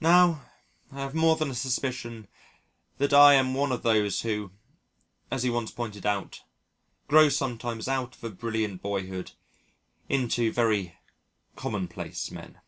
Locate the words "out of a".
7.86-8.30